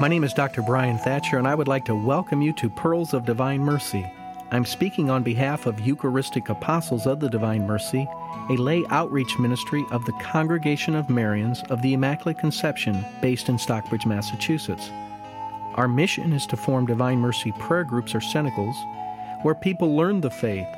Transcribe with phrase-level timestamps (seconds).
[0.00, 0.62] My name is Dr.
[0.62, 4.10] Bryan Thatcher, and I would like to welcome you to Pearls of Divine Mercy.
[4.50, 8.08] I'm speaking on behalf of Eucharistic Apostles of the Divine Mercy,
[8.48, 13.58] a lay outreach ministry of the Congregation of Marians of the Immaculate Conception based in
[13.58, 14.90] Stockbridge, Massachusetts.
[15.74, 18.76] Our mission is to form Divine Mercy prayer groups or cenacles
[19.42, 20.68] where people learn the faith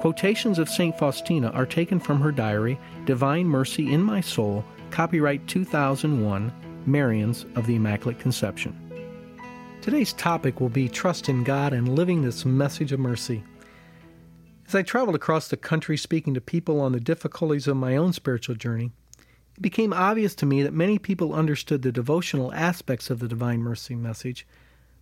[0.01, 0.97] Quotations of St.
[0.97, 6.53] Faustina are taken from her diary, Divine Mercy in My Soul, copyright 2001,
[6.87, 8.79] Marians of the Immaculate Conception.
[9.83, 13.43] Today's topic will be trust in God and living this message of mercy.
[14.69, 18.13] As I traveled across the country speaking to people on the difficulties of my own
[18.13, 18.93] spiritual journey,
[19.57, 23.61] it became obvious to me that many people understood the devotional aspects of the Divine
[23.61, 24.47] Mercy message,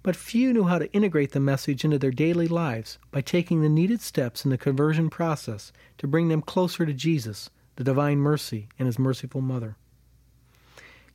[0.03, 3.69] but few knew how to integrate the message into their daily lives by taking the
[3.69, 8.69] needed steps in the conversion process to bring them closer to Jesus, the Divine Mercy,
[8.79, 9.77] and His merciful Mother.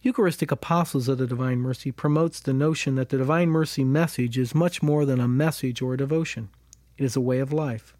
[0.01, 4.55] Eucharistic Apostles of the Divine Mercy promotes the notion that the Divine Mercy message is
[4.55, 6.49] much more than a message or a devotion.
[6.97, 7.93] It is a way of life.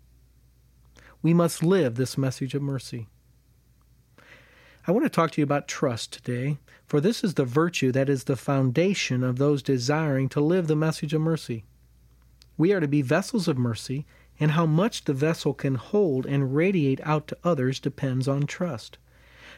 [1.21, 3.07] We must live this message of mercy.
[4.87, 8.07] I want to talk to you about trust today, for this is the virtue that
[8.07, 11.65] is the foundation of those desiring to live the message of mercy.
[12.55, 14.05] We are to be vessels of mercy,
[14.39, 18.97] and how much the vessel can hold and radiate out to others depends on trust.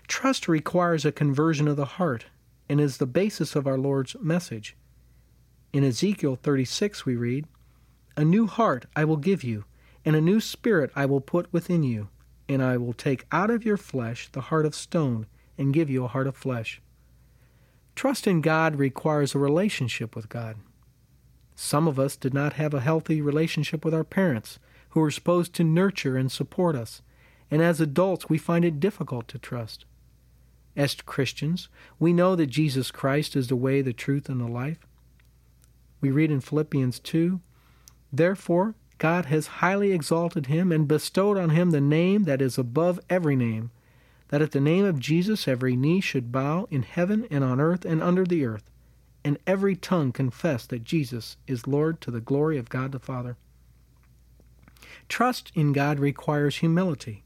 [0.07, 2.25] Trust requires a conversion of the heart
[2.67, 4.75] and is the basis of our Lord's message.
[5.71, 7.45] In Ezekiel 36, we read,
[8.17, 9.65] A new heart I will give you,
[10.03, 12.07] and a new spirit I will put within you,
[12.49, 15.27] and I will take out of your flesh the heart of stone
[15.57, 16.81] and give you a heart of flesh.
[17.95, 20.57] Trust in God requires a relationship with God.
[21.55, 24.57] Some of us did not have a healthy relationship with our parents,
[24.89, 27.01] who were supposed to nurture and support us,
[27.51, 29.85] and as adults we find it difficult to trust.
[30.75, 31.67] As Christians,
[31.99, 34.79] we know that Jesus Christ is the way, the truth, and the life.
[36.01, 37.41] We read in Philippians 2
[38.11, 42.99] Therefore, God has highly exalted him and bestowed on him the name that is above
[43.09, 43.71] every name,
[44.27, 47.85] that at the name of Jesus every knee should bow in heaven and on earth
[47.85, 48.69] and under the earth,
[49.23, 53.37] and every tongue confess that Jesus is Lord to the glory of God the Father.
[55.07, 57.23] Trust in God requires humility,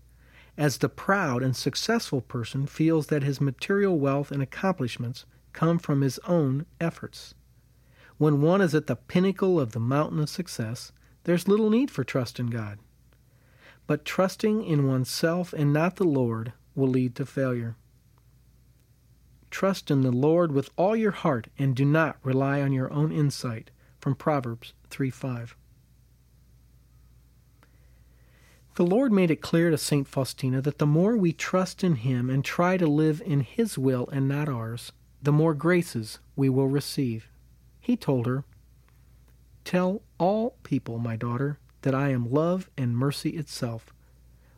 [0.55, 6.01] as the proud and successful person feels that his material wealth and accomplishments come from
[6.01, 7.33] his own efforts.
[8.19, 10.91] When one is at the pinnacle of the mountain of success,
[11.23, 12.79] there's little need for trust in God.
[13.87, 17.75] But trusting in oneself and not the Lord will lead to failure.
[19.51, 23.11] Trust in the Lord with all your heart and do not rely on your own
[23.11, 23.69] insight.
[23.99, 25.55] From Proverbs 3 5.
[28.75, 30.07] The Lord made it clear to St.
[30.07, 34.09] Faustina that the more we trust in Him and try to live in His will
[34.11, 34.91] and not ours,
[35.21, 37.29] the more graces we will receive.
[37.79, 38.43] He told her,
[39.63, 43.93] Tell all people, my daughter, that I am love and mercy itself.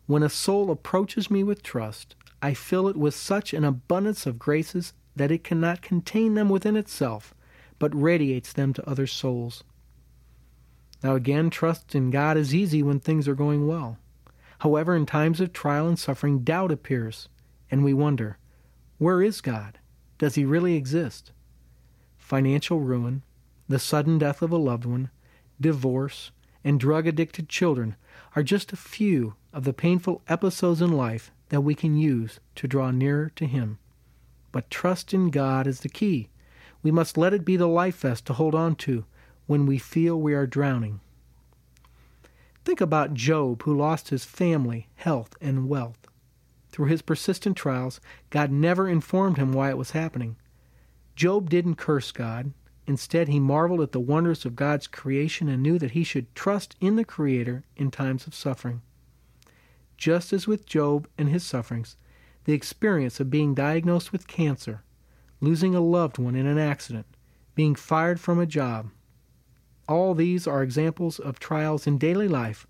[0.08, 4.40] When a soul approaches me with trust, I fill it with such an abundance of
[4.40, 7.34] graces that it cannot contain them within itself,
[7.80, 9.64] but radiates them to other souls.
[11.04, 13.98] Now, again, trust in God is easy when things are going well.
[14.60, 17.30] However, in times of trial and suffering, doubt appears,
[17.70, 18.38] and we wonder
[18.98, 19.80] where is God?
[20.18, 21.32] Does he really exist?
[22.18, 23.24] Financial ruin,
[23.68, 25.10] the sudden death of a loved one,
[25.60, 26.32] divorce,
[26.64, 27.96] and drug addicted children
[28.36, 32.68] are just a few of the painful episodes in life that we can use to
[32.68, 33.78] draw nearer to Him.
[34.52, 36.30] But trust in God is the key.
[36.82, 39.06] We must let it be the life vest to hold on to
[39.48, 41.00] when we feel we are drowning.
[42.64, 46.08] Think about Job, who lost his family, health, and wealth.
[46.70, 48.02] Through his persistent trials,
[48.32, 50.36] God never informed him why it was happening.
[51.16, 52.54] Job didn't curse God,
[52.88, 56.76] Instead, he marveled at the wonders of God's creation and knew that he should trust
[56.80, 58.82] in the Creator in times of suffering.
[59.98, 61.98] Just as with Job and his sufferings,
[62.44, 64.84] the experience of being diagnosed with cancer,
[65.42, 67.08] losing a loved one in an accident,
[67.56, 68.90] being fired from a job,
[69.88, 72.68] all these are examples of trials in daily life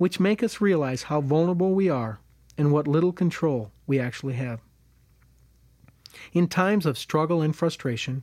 [0.00, 2.20] which make us realize how vulnerable we are
[2.56, 4.58] and what little control we actually have.
[6.32, 8.22] In times of struggle and frustration,